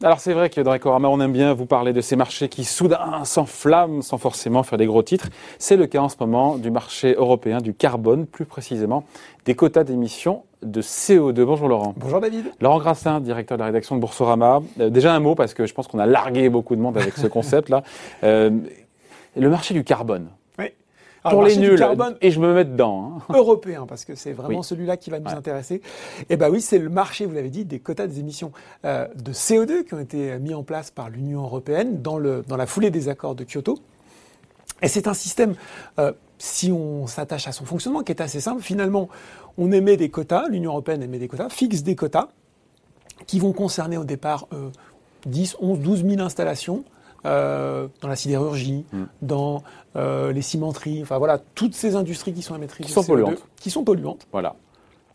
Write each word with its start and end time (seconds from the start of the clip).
Alors 0.00 0.20
c'est 0.20 0.32
vrai 0.32 0.48
que 0.48 0.60
dans 0.60 0.72
Ecorama, 0.72 1.08
on 1.08 1.20
aime 1.20 1.32
bien 1.32 1.54
vous 1.54 1.66
parler 1.66 1.92
de 1.92 2.00
ces 2.00 2.14
marchés 2.14 2.48
qui 2.48 2.64
soudain 2.64 3.24
s'enflamment 3.24 4.00
sans 4.00 4.16
forcément 4.16 4.62
faire 4.62 4.78
des 4.78 4.86
gros 4.86 5.02
titres. 5.02 5.28
C'est 5.58 5.76
le 5.76 5.88
cas 5.88 5.98
en 5.98 6.08
ce 6.08 6.14
moment 6.20 6.56
du 6.56 6.70
marché 6.70 7.14
européen 7.14 7.58
du 7.58 7.74
carbone, 7.74 8.24
plus 8.24 8.44
précisément 8.44 9.02
des 9.44 9.56
quotas 9.56 9.82
d'émissions 9.82 10.44
de 10.62 10.82
CO2. 10.82 11.42
Bonjour 11.42 11.66
Laurent. 11.66 11.94
Bonjour 11.96 12.20
David. 12.20 12.44
Laurent 12.60 12.78
Grassin, 12.78 13.18
directeur 13.18 13.56
de 13.56 13.62
la 13.62 13.66
rédaction 13.66 13.96
de 13.96 14.00
Boursorama. 14.00 14.60
Euh, 14.78 14.88
déjà 14.88 15.12
un 15.12 15.18
mot 15.18 15.34
parce 15.34 15.52
que 15.52 15.66
je 15.66 15.74
pense 15.74 15.88
qu'on 15.88 15.98
a 15.98 16.06
largué 16.06 16.48
beaucoup 16.48 16.76
de 16.76 16.80
monde 16.80 16.96
avec 16.96 17.14
ce 17.14 17.26
concept-là. 17.28 17.82
Euh, 18.22 18.50
le 19.36 19.50
marché 19.50 19.74
du 19.74 19.82
carbone. 19.82 20.28
Alors, 21.28 21.40
pour 21.40 21.48
les 21.48 21.56
nuls. 21.56 21.82
Et 22.20 22.30
je 22.30 22.40
me 22.40 22.52
mets 22.54 22.64
dedans. 22.64 23.20
Hein. 23.28 23.34
Européen, 23.34 23.86
parce 23.86 24.04
que 24.04 24.14
c'est 24.14 24.32
vraiment 24.32 24.58
Oui. 24.58 24.64
celui-là 24.64 24.96
qui 24.96 25.10
va 25.10 25.20
nous 25.20 25.26
Ouais. 25.30 25.36
intéresser. 25.36 25.80
Et 26.28 26.36
ben 26.36 26.50
oui, 26.50 26.60
c'est 26.60 26.78
le 26.78 26.88
marché, 26.88 27.26
vous 27.26 27.34
l'avez 27.34 27.50
dit, 27.50 27.64
des 27.64 27.78
quotas 27.80 28.06
des 28.06 28.20
émissions 28.20 28.52
euh, 28.84 29.06
de 29.14 29.32
CO2 29.32 29.84
qui 29.84 29.94
ont 29.94 29.98
été 30.00 30.38
mis 30.38 30.54
en 30.54 30.62
place 30.62 30.90
par 30.90 31.10
l'Union 31.10 31.42
européenne 31.42 32.02
dans, 32.02 32.18
le, 32.18 32.44
dans 32.46 32.56
la 32.56 32.66
foulée 32.66 32.90
des 32.90 33.08
accords 33.08 33.34
de 33.34 33.44
Kyoto. 33.44 33.78
Et 34.82 34.88
c'est 34.88 35.08
un 35.08 35.14
système, 35.14 35.54
euh, 35.98 36.12
si 36.38 36.70
on 36.70 37.06
s'attache 37.06 37.48
à 37.48 37.52
son 37.52 37.64
fonctionnement, 37.64 38.02
qui 38.02 38.12
est 38.12 38.20
assez 38.20 38.40
simple. 38.40 38.62
Finalement, 38.62 39.08
on 39.56 39.72
émet 39.72 39.96
des 39.96 40.08
quotas, 40.08 40.48
l'Union 40.48 40.70
européenne 40.70 41.02
émet 41.02 41.18
des 41.18 41.26
quotas, 41.28 41.48
fixe 41.48 41.82
des 41.82 41.96
quotas, 41.96 42.28
qui 43.26 43.40
vont 43.40 43.52
concerner 43.52 43.96
au 43.96 44.04
départ 44.04 44.46
euh, 44.52 44.68
10, 45.26 45.56
11, 45.60 45.80
12 45.80 46.04
000 46.06 46.20
installations 46.20 46.84
euh, 47.26 47.88
dans 48.00 48.08
la 48.08 48.16
sidérurgie, 48.16 48.84
Mm. 48.92 49.04
dans 49.22 49.62
euh, 49.96 50.32
les 50.32 50.42
cimenteries, 50.42 51.02
enfin 51.02 51.18
voilà, 51.18 51.38
toutes 51.54 51.74
ces 51.74 51.96
industries 51.96 52.32
qui 52.32 52.42
sont 52.42 52.54
émettrices 52.54 52.86
Qui 52.86 52.92
de 52.92 52.94
sont 52.94 53.02
CO2, 53.02 53.06
polluantes. 53.06 53.42
Qui 53.60 53.70
sont 53.70 53.84
polluantes. 53.84 54.26
Voilà. 54.32 54.54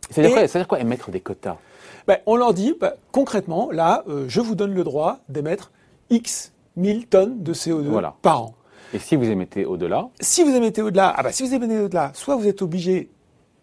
C'est-à-dire 0.10 0.68
quoi, 0.68 0.80
émettre 0.80 1.12
des 1.12 1.22
quotas? 1.22 1.58
Ben, 2.08 2.18
on 2.26 2.36
leur 2.36 2.54
dit, 2.54 2.76
ben, 2.80 2.92
concrètement, 3.12 3.70
là, 3.72 4.04
euh, 4.10 4.26
je 4.28 4.42
vous 4.42 4.56
donne 4.56 4.74
le 4.74 4.84
droit 4.84 5.20
d'émettre 5.30 5.72
X 6.10 6.52
1000 6.76 7.08
tonnes 7.08 7.42
de 7.44 7.54
CO2 7.54 7.88
Voilà. 7.90 8.16
par 8.22 8.42
an. 8.44 8.56
Et 8.94 9.00
si 9.00 9.16
vous 9.16 9.26
émettez 9.30 9.66
au-delà, 9.66 10.10
Si 10.20 10.44
vous 10.44 10.52
émettez 10.54 10.82
au-delà, 10.82 11.14
ah 11.16 11.24
bah, 11.24 11.32
si 11.32 11.44
vous 11.48 11.54
émettez 11.54 11.80
au-delà, 11.80 12.12
soit 12.14 12.36
vous 12.36 12.48
êtes 12.48 12.62
obligé 12.62 13.10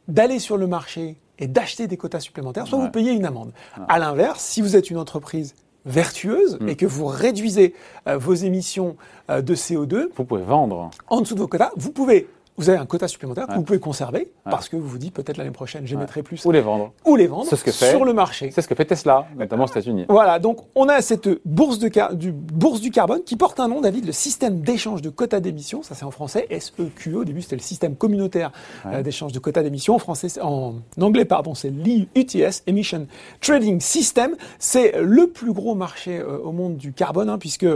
d'aller 0.09 0.39
sur 0.39 0.57
le 0.57 0.67
marché 0.67 1.19
et 1.39 1.47
d'acheter 1.47 1.87
des 1.87 1.97
quotas 1.97 2.21
supplémentaires, 2.21 2.67
soit 2.67 2.79
Ouais. 2.79 2.87
vous 2.87 2.91
payez 2.91 3.13
une 3.13 3.25
amende. 3.27 3.53
À 3.89 3.99
l'inverse, 3.99 4.43
si 4.43 4.61
vous 4.63 4.75
êtes 4.77 4.91
une 4.91 4.99
entreprise 4.99 5.55
vertueuse 5.87 6.59
Mm. 6.61 6.69
et 6.69 6.77
que 6.77 6.87
vous 6.87 7.07
réduisez 7.07 7.75
euh, 8.07 8.19
vos 8.19 8.35
émissions 8.35 8.97
euh, 9.31 9.41
de 9.43 9.55
CO2 9.55 10.09
vous 10.17 10.25
pouvez 10.25 10.43
vendre. 10.43 10.91
en 11.09 11.21
dessous 11.21 11.35
de 11.35 11.41
vos 11.41 11.49
quotas, 11.49 11.71
vous 11.77 11.91
pouvez, 11.93 12.29
vous 12.61 12.69
avez 12.71 12.79
un 12.79 12.87
quota 12.87 13.09
supplémentaire 13.09 13.47
que 13.47 13.55
vous 13.55 13.63
pouvez 13.63 13.81
conserver 13.81 14.31
parce 14.45 14.69
que 14.69 14.77
vous 14.77 14.87
vous 14.87 14.99
dites 14.99 15.15
peut-être 15.15 15.37
l'année 15.37 15.51
prochaine 15.51 15.87
j'émettrai 15.87 16.23
plus 16.23 16.45
Ou 16.45 16.51
les 16.53 16.61
vendre. 16.61 16.93
ou 17.07 17.17
les 17.17 17.27
vendre 17.27 17.47
ce 17.49 17.57
que 17.57 17.73
fait- 17.73 17.91
sur 17.91 18.05
le 18.05 18.13
marché. 18.13 18.51
C'est 18.55 18.63
ce 18.63 18.69
que 18.69 18.75
fait 18.75 18.85
Tesla, 18.85 19.27
notamment 19.37 19.65
aux 19.65 19.69
États-Unis. 19.69 20.05
Voilà, 20.09 20.39
donc 20.39 20.59
on 20.75 20.89
a 20.89 21.01
cette 21.03 21.29
bourse, 21.45 21.79
de 21.79 21.89
car- 21.89 22.15
du, 22.15 22.33
bourse 22.33 22.81
du 22.81 22.91
carbone 22.91 23.23
qui 23.25 23.37
porte 23.37 23.59
un 23.61 23.69
nom, 23.69 23.81
David, 23.81 24.07
le 24.07 24.13
système 24.13 24.61
d'échange 24.61 25.03
de 25.03 25.11
quotas 25.11 25.41
d'émissions, 25.41 25.83
ça 25.83 25.95
c'est 25.95 26.05
en 26.05 26.11
français, 26.11 26.47
SEQE, 26.51 27.15
au 27.17 27.25
début 27.25 27.43
c'était 27.43 27.57
le 27.57 27.63
système 27.63 27.97
communautaire 27.97 28.53
euh, 28.87 29.03
d'échange 29.03 29.33
de 29.33 29.39
quotas 29.39 29.63
d'émissions, 29.63 29.95
en 29.95 29.99
français, 29.99 30.41
en 30.41 30.75
anglais, 31.01 31.25
pardon, 31.25 31.55
c'est 31.55 31.71
l'UTS, 31.71 32.63
Emission 32.67 33.07
Trading 33.41 33.81
System, 33.81 34.35
c'est 34.59 35.01
le 35.01 35.29
plus 35.29 35.53
gros 35.53 35.75
marché 35.75 36.19
euh, 36.19 36.39
au 36.39 36.53
monde 36.53 36.77
du 36.77 36.93
carbone, 36.93 37.29
hein, 37.31 37.39
puisque 37.39 37.67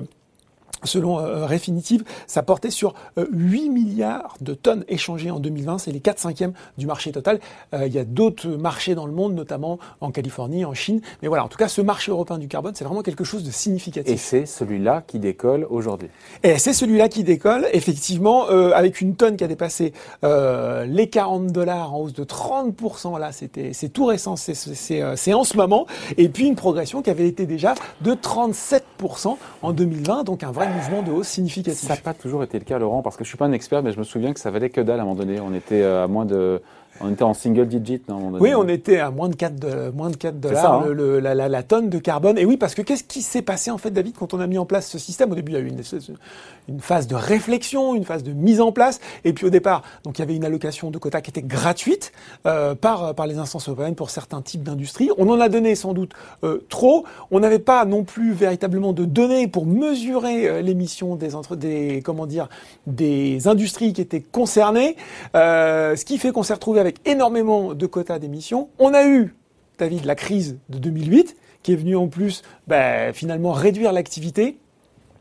Selon 0.84 1.18
euh, 1.18 1.46
Refinitiv, 1.46 2.04
ça 2.26 2.42
portait 2.42 2.70
sur 2.70 2.94
euh, 3.18 3.26
8 3.32 3.70
milliards 3.70 4.36
de 4.40 4.54
tonnes 4.54 4.84
échangées 4.88 5.30
en 5.30 5.40
2020. 5.40 5.78
C'est 5.78 5.92
les 5.92 6.00
4 6.00 6.18
cinquièmes 6.18 6.52
du 6.78 6.86
marché 6.86 7.12
total. 7.12 7.40
Euh, 7.72 7.86
il 7.86 7.92
y 7.92 7.98
a 7.98 8.04
d'autres 8.04 8.48
marchés 8.48 8.94
dans 8.94 9.06
le 9.06 9.12
monde, 9.12 9.34
notamment 9.34 9.78
en 10.00 10.10
Californie, 10.10 10.64
en 10.64 10.74
Chine. 10.74 11.00
Mais 11.22 11.28
voilà, 11.28 11.44
en 11.44 11.48
tout 11.48 11.58
cas, 11.58 11.68
ce 11.68 11.80
marché 11.80 12.10
européen 12.10 12.38
du 12.38 12.48
carbone, 12.48 12.74
c'est 12.74 12.84
vraiment 12.84 13.02
quelque 13.02 13.24
chose 13.24 13.42
de 13.42 13.48
Et 13.48 13.52
significatif. 13.52 14.20
c'est 14.20 14.46
celui-là 14.46 15.02
qui 15.06 15.18
décolle 15.18 15.66
aujourd'hui. 15.70 16.08
Et, 16.42 16.58
c'est 16.58 16.72
celui-là 16.72 17.08
qui 17.08 17.24
décolle, 17.24 17.66
effectivement, 17.72 18.50
euh, 18.50 18.72
avec 18.74 19.00
une 19.00 19.16
tonne 19.16 19.36
qui 19.36 19.44
a 19.44 19.48
dépassé 19.48 19.92
euh, 20.24 20.84
les 20.86 21.08
40 21.08 21.48
dollars 21.48 21.94
en 21.94 22.00
hausse 22.00 22.12
de 22.12 22.24
30%. 22.24 23.18
Là, 23.18 23.32
c'était, 23.32 23.72
c'est 23.72 23.88
tout 23.88 24.06
récent, 24.06 24.36
c'est, 24.36 24.54
c'est, 24.54 24.74
c'est, 24.74 25.02
euh, 25.02 25.16
c'est 25.16 25.32
en 25.32 25.44
ce 25.44 25.56
moment. 25.56 25.86
Et 26.16 26.28
puis 26.28 26.46
une 26.46 26.56
progression 26.56 27.02
qui 27.02 27.10
avait 27.10 27.28
été 27.28 27.46
déjà 27.46 27.74
de 28.00 28.12
37% 28.14 29.36
en 29.62 29.72
2020, 29.72 30.24
donc 30.24 30.42
un 30.42 30.50
vrai 30.50 30.68
mouvement 30.74 31.02
de 31.02 31.10
hausse 31.10 31.28
significatif. 31.28 31.80
Ça 31.80 31.94
n'a 31.94 32.00
pas 32.00 32.14
toujours 32.14 32.42
été 32.42 32.58
le 32.58 32.64
cas, 32.64 32.78
Laurent, 32.78 33.02
parce 33.02 33.16
que 33.16 33.24
je 33.24 33.28
suis 33.28 33.38
pas 33.38 33.46
un 33.46 33.52
expert, 33.52 33.82
mais 33.82 33.92
je 33.92 33.98
me 33.98 34.04
souviens 34.04 34.32
que 34.32 34.40
ça 34.40 34.50
valait 34.50 34.70
que 34.70 34.80
dalle 34.80 34.98
à 34.98 35.02
un 35.02 35.06
moment 35.06 35.16
donné. 35.16 35.40
On 35.40 35.54
était 35.54 35.82
euh, 35.82 36.04
à 36.04 36.08
moins 36.08 36.24
de, 36.24 36.60
on 37.00 37.10
était 37.12 37.22
en 37.24 37.34
single 37.34 37.66
digit, 37.66 38.02
non, 38.08 38.14
à 38.14 38.18
un 38.18 38.20
moment 38.20 38.38
donné. 38.38 38.42
Oui, 38.50 38.54
on 38.54 38.68
était 38.68 38.98
à 38.98 39.10
moins 39.10 39.28
de 39.28 39.34
4, 39.36 39.56
de, 39.58 39.90
moins 39.90 40.10
de 40.10 40.16
4 40.16 40.34
ça, 40.34 40.38
dollars 40.48 40.72
hein. 40.74 40.84
le- 40.86 40.92
le- 40.94 41.20
la, 41.20 41.34
la- 41.34 41.48
la 41.48 41.62
tonne 41.62 41.88
de 41.90 41.98
carbone. 41.98 42.38
Et 42.38 42.44
oui, 42.44 42.56
parce 42.56 42.74
que 42.74 42.82
qu'est-ce 42.82 43.04
qui 43.04 43.22
s'est 43.22 43.42
passé 43.42 43.70
en 43.70 43.78
fait, 43.78 43.90
David, 43.90 44.14
quand 44.18 44.32
on 44.34 44.40
a 44.40 44.46
mis 44.46 44.58
en 44.58 44.64
place 44.66 44.88
ce 44.88 44.98
système? 44.98 45.32
Au 45.32 45.34
début, 45.34 45.52
il 45.52 45.54
y 45.54 45.58
a 45.58 45.60
eu 45.60 45.68
une, 45.68 45.80
une 46.68 46.80
phase 46.80 47.06
de 47.06 47.14
réflexion, 47.14 47.94
une 47.94 48.04
phase 48.04 48.22
de 48.22 48.32
mise 48.32 48.60
en 48.60 48.72
place. 48.72 49.00
Et 49.24 49.32
puis 49.32 49.46
au 49.46 49.50
départ, 49.50 49.82
donc 50.04 50.18
il 50.18 50.22
y 50.22 50.24
avait 50.24 50.36
une 50.36 50.44
allocation 50.44 50.90
de 50.90 50.98
quotas 50.98 51.20
qui 51.20 51.30
était 51.30 51.42
gratuite 51.42 52.12
euh, 52.46 52.74
par, 52.74 53.14
par 53.14 53.26
les 53.26 53.38
instances 53.38 53.68
européennes 53.68 53.94
pour 53.96 54.10
certains 54.10 54.40
types 54.40 54.62
d'industries. 54.62 55.10
On 55.18 55.28
en 55.30 55.40
a 55.40 55.48
donné 55.48 55.74
sans 55.74 55.92
doute 55.94 56.12
euh, 56.44 56.64
trop. 56.68 57.04
On 57.30 57.40
n'avait 57.40 57.58
pas 57.58 57.84
non 57.84 58.04
plus 58.04 58.32
véritablement 58.32 58.92
de 58.92 59.04
données 59.04 59.48
pour 59.48 59.66
mesurer 59.66 60.48
euh, 60.48 60.60
l'émission 60.62 61.16
des, 61.16 61.34
entre, 61.34 61.56
des, 61.56 62.00
comment 62.04 62.26
dire, 62.26 62.48
des 62.86 63.48
industries 63.48 63.92
qui 63.92 64.00
étaient 64.00 64.20
concernées. 64.22 64.96
Ce 65.34 66.04
qui 66.04 66.18
fait 66.18 66.32
qu'on 66.32 66.42
s'est 66.42 66.54
retrouvé 66.54 66.80
avec 66.84 67.00
énormément 67.06 67.74
de 67.74 67.86
quotas 67.86 68.18
d'émissions. 68.18 68.68
On 68.78 68.92
a 68.94 69.06
eu, 69.06 69.34
David, 69.78 70.04
la 70.04 70.14
crise 70.14 70.58
de 70.68 70.78
2008, 70.78 71.36
qui 71.62 71.72
est 71.72 71.76
venue 71.76 71.96
en 71.96 72.08
plus 72.08 72.42
ben, 72.66 73.12
finalement 73.14 73.52
réduire 73.52 73.92
l'activité, 73.92 74.58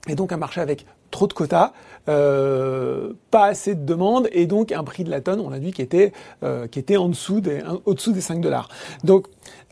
et 0.10 0.16
donc 0.16 0.32
un 0.34 0.38
marché 0.38 0.60
avec 0.60 0.86
trop 1.10 1.28
de 1.28 1.34
quotas, 1.34 1.72
euh, 2.10 3.14
pas 3.32 3.46
assez 3.46 3.76
de 3.76 3.86
demandes, 3.86 4.28
et 4.34 4.46
donc 4.46 4.72
un 4.74 4.84
prix 4.84 5.04
de 5.06 5.10
la 5.10 5.22
tonne, 5.22 5.40
on 5.40 5.52
a 5.54 5.60
vu, 5.60 5.72
qui 5.72 5.82
était, 5.82 6.12
euh, 6.44 6.68
qui 6.68 6.80
était 6.80 6.98
en 6.98 7.08
dessous 7.08 7.40
des, 7.40 7.60
un- 7.62 7.80
au-dessous 7.86 8.12
des 8.12 8.20
5 8.22 8.42
dollars. 8.42 8.68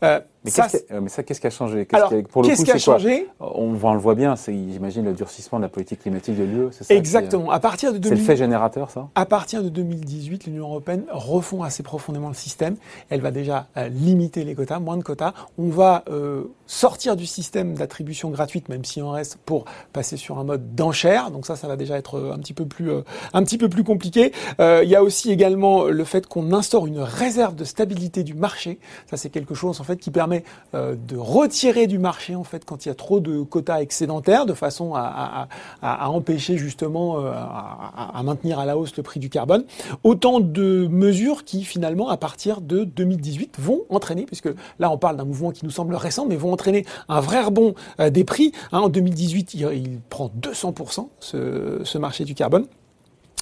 Euh, 0.02 0.20
Mais 0.44 0.50
ça, 0.50 0.62
qu'est-ce 0.68 0.84
qui, 0.84 0.92
a- 0.92 0.96
euh, 0.96 1.00
mais 1.00 1.08
ça, 1.08 1.22
qu'est-ce 1.22 1.40
qui 1.40 1.46
a 1.46 1.50
changé? 1.50 1.86
Qu'est-ce 1.86 1.96
alors, 1.96 2.08
qui 2.10 2.16
a- 2.16 2.22
pour 2.22 2.42
le 2.42 2.48
qu'est-ce 2.48 2.60
coup, 2.60 2.64
qui 2.64 2.70
a 2.72 2.78
c'est 2.78 2.84
quoi? 2.84 2.98
changé? 2.98 3.28
On, 3.40 3.76
on 3.82 3.92
le 3.94 3.98
voit 4.00 4.14
bien, 4.14 4.34
c'est, 4.36 4.52
j'imagine, 4.52 5.04
le 5.04 5.12
durcissement 5.12 5.58
de 5.58 5.62
la 5.64 5.68
politique 5.68 6.00
climatique 6.00 6.36
de 6.36 6.42
l'UE, 6.44 6.68
c'est 6.72 6.84
ça 6.84 6.94
qui- 6.94 6.98
Exactement. 6.98 7.50
À 7.50 7.60
partir 7.60 7.90
de 7.92 7.96
C'est 7.98 8.02
le 8.10 8.16
2000 8.16 8.24
fait 8.24 8.36
générateur, 8.36 8.90
ça? 8.90 9.08
À 9.14 9.24
partir 9.26 9.62
de 9.62 9.68
2018, 9.68 10.46
l'Union 10.46 10.64
européenne 10.68 11.04
refond 11.10 11.62
assez 11.62 11.82
profondément 11.82 12.28
le 12.28 12.34
système. 12.34 12.76
Elle 13.10 13.20
va 13.20 13.30
déjà 13.30 13.68
euh, 13.76 13.88
limiter 13.88 14.44
les 14.44 14.54
quotas, 14.54 14.78
moins 14.80 14.96
de 14.96 15.02
quotas. 15.04 15.32
On 15.58 15.68
va 15.68 16.02
euh, 16.10 16.44
sortir 16.66 17.14
du 17.16 17.26
système 17.26 17.74
d'attribution 17.74 18.30
gratuite, 18.30 18.68
même 18.68 18.84
s'il 18.84 19.02
en 19.04 19.12
reste, 19.12 19.36
pour 19.44 19.64
passer 19.92 20.16
sur 20.16 20.38
un 20.38 20.44
mode 20.44 20.74
d'enchère. 20.74 21.30
Donc 21.30 21.46
ça, 21.46 21.54
ça 21.56 21.68
va 21.68 21.76
déjà 21.76 21.96
être 21.98 22.32
un 22.34 22.38
petit 22.38 22.54
peu 22.54 22.66
plus, 22.66 22.90
euh, 22.90 23.02
un 23.32 23.44
petit 23.44 23.58
peu 23.58 23.68
plus 23.68 23.84
compliqué. 23.84 24.32
Il 24.58 24.88
y 24.88 24.96
a 24.96 25.02
aussi 25.02 25.30
également 25.30 25.84
le 25.84 26.04
fait 26.04 26.26
qu'on 26.26 26.52
instaure 26.52 26.86
une 26.86 26.98
réserve 27.00 27.54
de 27.54 27.64
stabilité 27.64 28.22
du 28.24 28.34
marché. 28.34 28.78
Ça, 29.10 29.16
c'est 29.16 29.30
quelque 29.30 29.54
chose 29.54 29.80
en 29.80 29.84
fait 29.84 29.96
qui 29.98 30.10
permet 30.10 30.31
euh, 30.74 30.94
de 30.96 31.16
retirer 31.16 31.86
du 31.86 31.98
marché 31.98 32.34
en 32.34 32.44
fait 32.44 32.64
quand 32.64 32.84
il 32.84 32.88
y 32.88 32.92
a 32.92 32.94
trop 32.94 33.20
de 33.20 33.42
quotas 33.42 33.80
excédentaires, 33.80 34.46
de 34.46 34.54
façon 34.54 34.94
à, 34.94 35.48
empêcher 35.82 36.56
justement 36.56 37.20
euh, 37.20 37.32
à, 37.32 38.20
maintenir 38.24 38.58
à 38.58 38.66
la 38.66 38.76
hausse 38.76 38.96
le 38.96 39.02
prix 39.02 39.20
du 39.20 39.28
carbone. 39.28 39.64
Autant 40.02 40.40
de 40.40 40.86
mesures 40.90 41.44
qui 41.44 41.64
finalement, 41.64 42.08
à 42.08 42.16
partir 42.16 42.60
de 42.60 42.84
2018, 42.84 43.56
vont 43.58 43.82
entraîner, 43.88 44.24
puisque 44.24 44.50
là 44.78 44.90
on 44.90 44.98
parle 44.98 45.16
d'un 45.16 45.24
mouvement 45.24 45.50
qui 45.50 45.64
nous 45.64 45.70
semble 45.70 45.94
récent, 45.94 46.26
mais 46.26 46.36
vont 46.36 46.52
entraîner 46.52 46.84
un 47.08 47.20
vrai 47.20 47.42
rebond 47.42 47.74
euh, 48.00 48.10
des 48.10 48.24
prix. 48.24 48.52
Hein, 48.72 48.80
en 48.80 48.88
2018, 48.88 49.54
il, 49.54 50.00
prend 50.08 50.30
200% 50.40 51.08
ce, 51.20 51.80
ce 51.84 51.98
marché 51.98 52.24
du 52.24 52.34
carbone. 52.34 52.66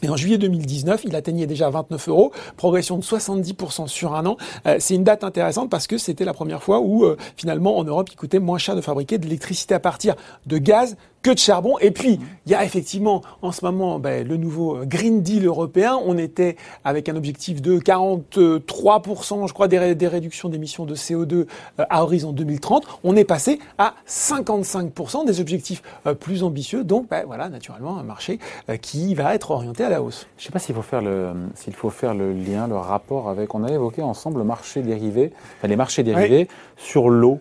Et 0.02 0.08
en 0.08 0.16
juillet 0.16 0.38
2019, 0.38 1.02
il 1.04 1.14
atteignait 1.14 1.46
déjà 1.46 1.68
29 1.68 2.08
euros, 2.08 2.32
progression 2.56 2.96
de 2.96 3.02
70% 3.02 3.86
sur 3.86 4.14
un 4.14 4.26
an. 4.26 4.36
Euh, 4.66 4.76
c'est 4.78 4.94
une 4.94 5.04
date 5.04 5.24
intéressante 5.24 5.70
parce 5.70 5.86
que 5.86 5.98
c'était 5.98 6.24
la 6.24 6.32
première 6.32 6.62
fois 6.62 6.80
où 6.80 7.04
euh, 7.04 7.16
finalement 7.36 7.76
en 7.76 7.84
Europe 7.84 8.08
il 8.10 8.16
coûtait 8.16 8.38
moins 8.38 8.58
cher 8.58 8.76
de 8.76 8.80
fabriquer 8.80 9.18
de 9.18 9.24
l'électricité 9.24 9.74
à 9.74 9.80
partir 9.80 10.14
de 10.46 10.58
gaz 10.58 10.96
que 11.22 11.30
de 11.30 11.38
charbon. 11.38 11.76
Et 11.80 11.90
puis 11.90 12.18
il 12.46 12.52
y 12.52 12.54
a 12.54 12.64
effectivement 12.64 13.22
en 13.42 13.52
ce 13.52 13.64
moment 13.64 13.98
ben, 13.98 14.26
le 14.26 14.36
nouveau 14.36 14.76
euh, 14.78 14.84
Green 14.86 15.22
Deal 15.22 15.46
européen. 15.46 15.98
On 16.04 16.16
était 16.18 16.56
avec 16.84 17.08
un 17.08 17.16
objectif 17.16 17.60
de 17.62 17.78
43%, 17.78 19.46
je 19.48 19.52
crois, 19.52 19.68
des, 19.68 19.78
ré- 19.78 19.94
des 19.94 20.08
réductions 20.08 20.48
d'émissions 20.48 20.84
de 20.86 20.94
CO2 20.94 21.32
euh, 21.34 21.46
à 21.90 22.02
horizon 22.02 22.32
2030. 22.32 22.86
On 23.04 23.16
est 23.16 23.24
passé 23.24 23.58
à 23.78 23.94
55% 24.08 25.26
des 25.26 25.40
objectifs 25.40 25.82
euh, 26.06 26.14
plus 26.14 26.42
ambitieux. 26.42 26.84
Donc 26.84 27.08
ben, 27.08 27.24
voilà, 27.26 27.48
naturellement 27.48 27.98
un 27.98 28.02
marché 28.02 28.38
euh, 28.68 28.76
qui 28.76 29.14
va 29.14 29.34
être 29.34 29.50
orienté 29.50 29.84
à 29.84 29.88
la 29.90 30.02
hausse. 30.02 30.26
Je 30.38 30.42
ne 30.42 30.46
sais 30.46 30.52
pas 30.52 30.58
s'il 30.58 30.74
faut 30.74 30.82
faire 30.82 31.02
le 31.02 31.32
s'il 31.54 31.74
faut 31.74 31.90
faire 31.90 32.14
le 32.14 32.32
lien, 32.32 32.66
le 32.66 32.76
rapport 32.76 33.28
avec. 33.28 33.54
On 33.54 33.64
a 33.64 33.70
évoqué 33.72 34.02
ensemble 34.02 34.38
le 34.38 34.44
marché 34.44 34.82
dérivé, 34.82 35.32
enfin, 35.58 35.68
les 35.68 35.76
marchés 35.76 36.02
dérivés 36.02 36.48
sur 36.76 37.08
l'eau. 37.10 37.40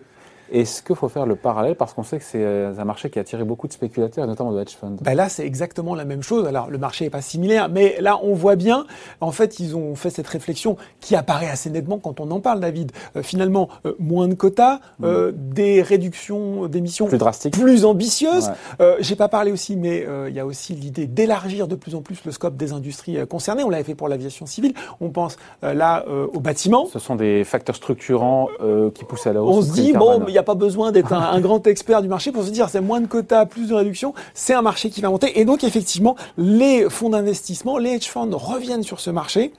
Est-ce 0.52 0.82
qu'il 0.82 0.96
faut 0.96 1.08
faire 1.08 1.26
le 1.26 1.36
parallèle? 1.36 1.76
Parce 1.76 1.94
qu'on 1.94 2.02
sait 2.02 2.18
que 2.18 2.24
c'est 2.24 2.44
un 2.44 2.84
marché 2.84 3.10
qui 3.10 3.18
a 3.18 3.22
attiré 3.22 3.44
beaucoup 3.44 3.68
de 3.68 3.72
spéculateurs, 3.72 4.26
notamment 4.26 4.52
de 4.52 4.60
hedge 4.60 4.76
funds. 4.78 4.96
Ben 5.00 5.14
là, 5.14 5.28
c'est 5.28 5.46
exactement 5.46 5.94
la 5.94 6.04
même 6.04 6.22
chose. 6.22 6.46
Alors, 6.46 6.70
le 6.70 6.78
marché 6.78 7.04
n'est 7.04 7.10
pas 7.10 7.22
similaire, 7.22 7.68
mais 7.68 7.96
là, 8.00 8.18
on 8.22 8.34
voit 8.34 8.56
bien, 8.56 8.86
en 9.20 9.32
fait, 9.32 9.60
ils 9.60 9.76
ont 9.76 9.94
fait 9.94 10.10
cette 10.10 10.26
réflexion 10.26 10.76
qui 11.00 11.16
apparaît 11.16 11.48
assez 11.48 11.70
nettement 11.70 11.98
quand 11.98 12.20
on 12.20 12.30
en 12.30 12.40
parle, 12.40 12.60
David. 12.60 12.92
Euh, 13.16 13.22
finalement, 13.22 13.68
euh, 13.86 13.94
moins 13.98 14.28
de 14.28 14.34
quotas, 14.34 14.80
euh, 15.02 15.32
mm. 15.32 15.34
des 15.36 15.82
réductions 15.82 16.66
d'émissions 16.66 17.06
plus 17.06 17.18
drastiques, 17.18 17.58
plus 17.58 17.84
ambitieuses. 17.84 18.50
J'ai 19.00 19.16
pas 19.16 19.28
parlé 19.28 19.52
aussi, 19.52 19.76
mais 19.76 20.06
il 20.28 20.34
y 20.34 20.40
a 20.40 20.46
aussi 20.46 20.74
l'idée 20.74 21.06
d'élargir 21.06 21.68
de 21.68 21.74
plus 21.74 21.94
en 21.94 22.02
plus 22.02 22.24
le 22.24 22.32
scope 22.32 22.56
des 22.56 22.72
industries 22.72 23.26
concernées. 23.26 23.64
On 23.64 23.70
l'avait 23.70 23.84
fait 23.84 23.94
pour 23.94 24.08
l'aviation 24.08 24.46
civile. 24.46 24.74
On 25.00 25.10
pense 25.10 25.36
là 25.62 26.04
au 26.06 26.40
bâtiment. 26.40 26.86
Ce 26.92 26.98
sont 26.98 27.16
des 27.16 27.44
facteurs 27.44 27.76
structurants 27.76 28.48
qui 28.94 29.04
poussent 29.04 29.26
à 29.26 29.32
la 29.32 29.42
hausse. 29.42 29.56
On 29.56 29.62
se 29.62 29.72
dit, 29.72 29.92
bon, 29.92 30.22
il 30.26 30.32
a 30.40 30.44
pas 30.44 30.54
besoin 30.54 30.92
d'être 30.92 31.12
un, 31.12 31.20
un, 31.20 31.40
grand 31.40 31.66
expert 31.66 32.02
du 32.02 32.08
marché 32.08 32.32
pour 32.32 32.44
se 32.44 32.50
dire, 32.50 32.68
c'est 32.68 32.80
moins 32.80 33.00
de 33.00 33.06
quotas, 33.06 33.46
plus 33.46 33.68
de 33.68 33.74
réductions. 33.74 34.14
C'est 34.34 34.54
un 34.54 34.62
marché 34.62 34.90
qui 34.90 35.00
va 35.00 35.10
monter. 35.10 35.38
Et 35.38 35.44
donc, 35.44 35.64
effectivement, 35.64 36.16
les 36.36 36.88
fonds 36.90 37.10
d'investissement, 37.10 37.78
les 37.78 37.90
hedge 37.90 38.08
funds 38.08 38.30
reviennent 38.32 38.82
sur 38.82 39.00
ce 39.00 39.10
marché 39.10 39.52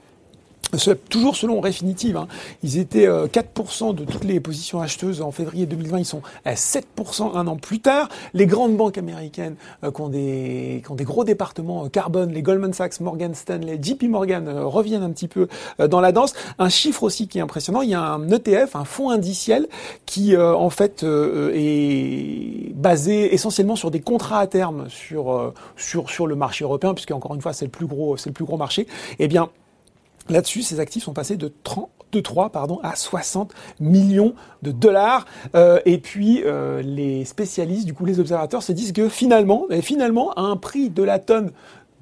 toujours 1.08 1.36
selon 1.36 1.60
Refinitiv, 1.60 2.16
hein, 2.16 2.28
ils 2.62 2.78
étaient 2.78 3.06
4% 3.06 3.90
euh, 3.90 3.92
de 3.92 4.04
toutes 4.04 4.24
les 4.24 4.40
positions 4.40 4.80
acheteuses 4.80 5.20
en 5.20 5.30
février 5.30 5.66
2020, 5.66 5.98
ils 5.98 6.04
sont 6.04 6.22
à 6.44 6.54
7% 6.54 7.36
un 7.36 7.46
an 7.46 7.56
plus 7.56 7.80
tard. 7.80 8.08
Les 8.32 8.46
grandes 8.46 8.76
banques 8.76 8.98
américaines 8.98 9.56
euh, 9.84 9.90
qui, 9.90 10.00
ont 10.00 10.08
des, 10.08 10.82
qui 10.84 10.90
ont 10.90 10.94
des 10.94 11.04
gros 11.04 11.24
départements 11.24 11.84
euh, 11.84 11.88
carbone, 11.88 12.32
les 12.32 12.42
Goldman 12.42 12.72
Sachs, 12.72 13.00
Morgan 13.00 13.34
Stanley, 13.34 13.78
JP 13.80 14.04
Morgan 14.04 14.48
reviennent 14.48 15.02
un 15.02 15.10
petit 15.10 15.28
peu 15.28 15.48
dans 15.78 16.00
la 16.00 16.12
danse. 16.12 16.34
Un 16.58 16.68
chiffre 16.68 17.02
aussi 17.02 17.28
qui 17.28 17.38
est 17.38 17.42
impressionnant, 17.42 17.82
il 17.82 17.90
y 17.90 17.94
a 17.94 18.02
un 18.02 18.28
ETF, 18.28 18.76
un 18.76 18.84
fonds 18.84 19.10
indiciel 19.10 19.68
qui 20.06 20.36
en 20.36 20.70
fait 20.70 21.04
est 21.04 22.72
basé 22.74 23.34
essentiellement 23.34 23.76
sur 23.76 23.90
des 23.90 24.00
contrats 24.00 24.40
à 24.40 24.46
terme 24.46 24.88
sur 24.88 25.52
sur 25.76 26.10
sur 26.10 26.26
le 26.26 26.34
marché 26.34 26.64
européen, 26.64 26.94
puisque 26.94 27.10
encore 27.12 27.34
une 27.34 27.40
fois 27.40 27.52
c'est 27.52 27.64
le 27.64 27.70
plus 27.70 27.86
gros 27.86 28.16
c'est 28.16 28.30
le 28.30 28.34
plus 28.34 28.44
gros 28.44 28.56
marché. 28.56 28.86
Eh 29.18 29.28
bien 29.28 29.48
Là-dessus, 30.28 30.62
ces 30.62 30.80
actifs 30.80 31.04
sont 31.04 31.12
passés 31.12 31.36
de 31.36 31.52
30 31.62 31.90
de 32.12 32.20
3 32.20 32.50
pardon, 32.50 32.78
à 32.82 32.94
60 32.94 33.52
millions 33.80 34.34
de 34.62 34.70
dollars. 34.70 35.26
Euh, 35.54 35.80
et 35.84 35.98
puis 35.98 36.42
euh, 36.44 36.82
les 36.82 37.24
spécialistes, 37.24 37.86
du 37.86 37.94
coup 37.94 38.04
les 38.04 38.20
observateurs 38.20 38.62
se 38.62 38.72
disent 38.72 38.92
que 38.92 39.08
finalement, 39.08 39.66
finalement, 39.80 40.32
à 40.34 40.42
un 40.42 40.56
prix 40.56 40.90
de 40.90 41.02
la 41.02 41.18
tonne 41.18 41.50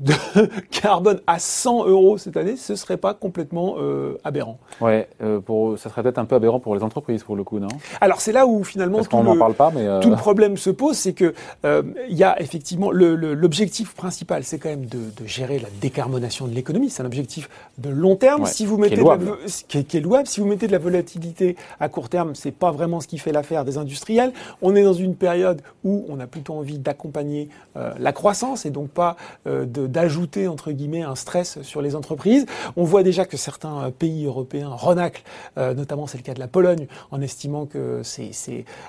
de 0.00 0.14
carbone 0.70 1.20
à 1.26 1.38
100 1.38 1.87
euros 1.87 2.19
cette 2.19 2.37
année, 2.37 2.56
ce 2.56 2.75
serait 2.75 2.97
pas 2.97 3.14
complètement 3.14 3.76
euh, 3.79 4.19
aberrant. 4.25 4.58
Ouais, 4.81 5.08
euh, 5.23 5.41
pour, 5.41 5.79
ça 5.79 5.91
serait 5.91 6.02
peut-être 6.02 6.19
un 6.19 6.25
peu 6.25 6.37
aberrant 6.37 6.58
pour 6.58 6.75
les 6.75 6.82
entreprises 6.82 7.23
pour 7.23 7.37
le 7.37 7.44
coup, 7.44 7.58
non? 7.58 7.69
Alors 8.00 8.20
c'est 8.20 8.32
là 8.32 8.47
où 8.47 8.64
finalement 8.64 9.02
tout, 9.05 9.23
le, 9.23 9.38
parle 9.38 9.55
pas, 9.55 9.70
mais 9.75 9.87
euh... 9.87 10.00
tout 10.00 10.08
le 10.08 10.17
problème 10.17 10.56
se 10.56 10.70
pose, 10.70 10.97
c'est 10.97 11.12
que 11.12 11.35
euh, 11.64 11.82
il 12.08 12.17
y 12.17 12.25
a 12.25 12.41
effectivement 12.41 12.91
l'objectif 12.91 13.94
principal, 13.94 14.43
c'est 14.44 14.58
quand 14.58 14.70
même 14.70 14.87
de, 14.87 14.99
de, 14.99 15.26
gérer 15.26 15.58
la 15.58 15.69
décarbonation 15.81 16.46
de 16.46 16.55
l'économie. 16.55 16.88
C'est 16.88 17.03
un 17.03 17.06
objectif 17.06 17.49
de 17.79 17.91
long 17.91 18.17
terme. 18.17 18.46
si 18.46 18.64
vous 18.64 18.79
mettez 18.79 18.94
qui 18.94 19.00
est, 19.00 19.05
louable. 19.05 19.25
De 19.25 19.31
la, 19.31 19.37
qui, 19.69 19.79
est, 19.79 19.85
qui 19.85 19.96
est 19.99 20.00
louable, 20.00 20.26
si 20.26 20.41
vous 20.41 20.46
mettez 20.46 20.67
de 20.67 20.73
la 20.73 20.79
volatilité 20.79 21.56
à 21.79 21.88
court 21.88 22.08
terme, 22.08 22.35
c'est 22.35 22.50
pas 22.53 22.70
vraiment 22.70 23.00
ce 23.00 23.06
qui 23.06 23.19
fait 23.19 23.32
l'affaire 23.32 23.64
des 23.64 23.76
industriels. 23.76 24.32
On 24.62 24.75
est 24.75 24.82
dans 24.82 24.94
une 24.94 25.14
période 25.14 25.61
où 25.85 26.06
on 26.08 26.19
a 26.20 26.26
plutôt 26.26 26.55
envie 26.55 26.79
d'accompagner 26.79 27.49
euh, 27.76 27.93
la 27.99 28.12
croissance 28.12 28.64
et 28.64 28.70
donc 28.70 28.88
pas 28.88 29.17
de 29.46 29.87
d'ajouter 29.91 30.49
entre 30.49 30.73
guillemets 30.73 31.03
un 31.03 31.15
stress 31.15 31.61
sur 31.63 31.83
les 31.83 31.97
entreprises. 31.97 32.47
On 32.77 32.85
voit 32.85 33.03
déjà 33.03 33.25
que 33.25 33.37
certains 33.37 33.85
euh, 33.85 33.91
pays 33.91 34.25
européens 34.27 34.71
renaclent, 34.71 35.23
euh, 35.59 35.75
notamment 35.75 36.07
c'est 36.07 36.19
le 36.19 36.23
cas 36.23 36.35
de 36.35 36.41
la 36.41 36.49
Pologne, 36.49 36.87
en 37.11 37.21
estimant 37.21 37.67
que 37.67 38.01
c'est, 38.03 38.31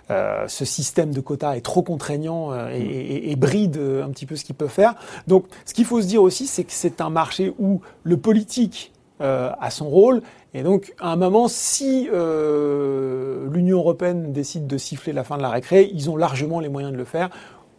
euh, 0.09 0.48
ce 0.48 0.65
système 0.65 1.13
de 1.13 1.21
quotas 1.21 1.56
est 1.56 1.62
trop 1.62 1.81
contraignant 1.81 2.51
et, 2.69 3.36
bride 3.36 3.77
un 3.77 4.09
petit 4.09 4.25
peu 4.25 4.36
ce 4.36 4.44
qu'il 4.44 4.56
peut 4.56 4.68
faire. 4.68 4.95
Donc 5.27 5.45
ce 5.65 5.74
qu'il 5.74 5.86
faut 5.86 6.01
se 6.01 6.07
dire 6.07 6.21
aussi, 6.21 6.48
c'est 6.48 6.63
que 6.63 6.74
c'est 6.74 7.01
un 7.01 7.09
marché 7.09 7.53
où 7.59 7.81
le 8.03 8.18
politique 8.18 8.92
a 9.19 9.69
son 9.69 9.88
rôle 9.88 10.21
et 10.53 10.63
donc, 10.63 10.94
à 11.00 11.12
un 11.12 11.15
moment, 11.15 11.48
si 11.48 12.09
l'Union 12.12 13.77
européenne 13.77 14.33
décide 14.33 14.68
de 14.68 14.77
siffler 14.77 15.13
la 15.13 15.24
fin 15.24 15.38
de 15.38 15.42
la 15.42 15.50
récré, 15.50 15.89
ils 15.94 16.09
ont 16.09 16.18
largement 16.18 16.59
les 16.59 16.69
moyens 16.69 16.92
de 16.92 16.98
le 16.98 17.06
faire 17.06 17.30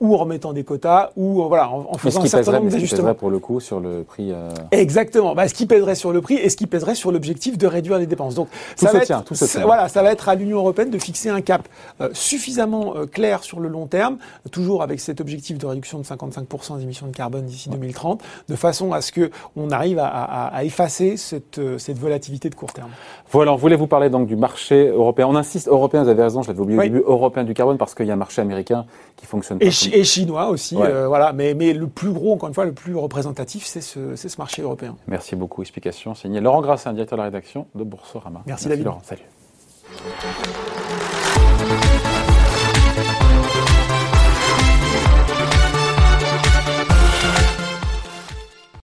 ou 0.03 0.15
en 0.15 0.19
remettant 0.19 0.53
des 0.53 0.65
quotas, 0.65 1.11
ou 1.17 1.43
euh, 1.43 1.47
voilà, 1.47 1.71
en, 1.71 1.97
faisant 1.97 2.23
un 2.23 2.27
certain 2.27 2.59
nombre 2.59 2.71
d'ajustements. 2.71 3.15
pour 3.15 3.31
le 3.31 3.39
coup 3.39 3.61
sur 3.61 3.79
le 3.79 4.03
prix. 4.03 4.33
Euh... 4.33 4.51
Exactement. 4.73 5.37
Bah, 5.37 5.47
ce 5.47 5.55
qui 5.55 5.67
pèserait 5.67 5.95
sur 5.95 6.13
le 6.13 6.21
prix 6.21 6.35
et 6.35 6.49
ce 6.49 6.57
qui 6.57 6.67
pèserait 6.67 6.97
sur 6.97 7.13
l'objectif 7.13 7.57
de 7.57 7.69
réduire 7.69 7.99
les 7.99 8.07
dépenses. 8.07 8.35
Donc 8.35 8.49
tout 8.51 8.85
ça 8.85 8.93
va 8.93 9.01
tient, 9.01 9.21
être, 9.21 9.25
tout 9.25 9.35
voilà, 9.65 9.89
ça 9.89 10.03
va 10.03 10.11
être 10.11 10.29
à 10.29 10.35
l'Union 10.35 10.59
européenne 10.59 10.91
de 10.91 10.99
fixer 10.99 11.29
un 11.29 11.41
cap 11.41 11.69
euh, 12.01 12.09
suffisamment 12.15 12.97
euh, 12.97 13.07
clair 13.07 13.45
sur 13.45 13.61
le 13.61 13.69
long 13.69 13.87
terme, 13.87 14.19
toujours 14.51 14.83
avec 14.83 14.99
cet 14.99 15.21
objectif 15.21 15.57
de 15.57 15.67
réduction 15.67 15.99
de 15.99 16.05
55% 16.05 16.79
des 16.79 16.83
émissions 16.83 17.07
de 17.07 17.15
carbone 17.15 17.47
d'ici 17.47 17.69
ouais. 17.69 17.77
2030, 17.77 18.23
de 18.49 18.57
façon 18.57 18.93
à 18.93 19.03
ce 19.03 19.13
que 19.13 19.31
on 19.55 19.71
arrive 19.71 20.01
à, 20.01 20.09
à, 20.09 20.47
à 20.49 20.65
effacer 20.65 21.17
cette, 21.17 21.59
euh, 21.59 21.79
cette 21.79 21.99
volatilité 21.99 22.51
de 22.51 22.57
court 22.57 22.73
terme. 22.73 22.91
Voilà, 23.31 23.53
on 23.53 23.57
voulait 23.57 23.77
vous 23.77 23.87
parler 23.87 24.11
donc 24.11 24.27
du 24.27 24.35
marché 24.37 24.89
européen. 24.89 25.29
On 25.29 25.37
insiste 25.37 25.69
européen, 25.69 26.03
vous 26.03 26.09
avez 26.09 26.25
raison, 26.25 26.43
je 26.43 26.49
l'avais 26.49 26.61
oublié 26.61 26.79
oui. 26.79 26.87
au 26.87 26.89
début, 26.89 27.05
européen 27.07 27.45
du 27.45 27.55
carbone 27.55 27.79
parce 27.79 27.95
qu'il 27.95 28.07
y 28.07 28.11
a 28.11 28.15
un 28.15 28.17
marché 28.17 28.43
américain 28.43 28.85
qui 29.17 29.27
fonctionne. 29.27 29.59
Et, 29.61 29.71
et 29.93 30.05
chinois 30.05 30.49
aussi, 30.49 30.77
ouais. 30.77 30.87
euh, 30.87 31.07
voilà. 31.09 31.33
Mais, 31.33 31.55
mais 31.55 31.73
le 31.73 31.87
plus 31.87 32.11
gros, 32.13 32.33
encore 32.35 32.49
une 32.49 32.55
fois, 32.55 32.65
le 32.65 32.73
plus 32.73 32.97
représentatif, 32.97 33.65
c'est 33.65 33.81
ce, 33.81 34.17
ce 34.17 34.29
marché 34.39 34.63
européen. 34.63 34.97
Merci 35.07 35.37
beaucoup. 35.37 35.63
Explication 35.63 36.15
signée 36.15 36.41
Laurent 36.41 36.61
Grassin, 36.63 36.93
directeur 36.93 37.17
de 37.17 37.23
la 37.23 37.27
rédaction 37.27 37.67
de 37.75 37.85
Boursorama. 37.85 38.43
Merci, 38.47 38.67
Merci 38.67 38.69
David. 38.69 38.85
Laurent. 38.85 39.03
Salut. 39.05 39.23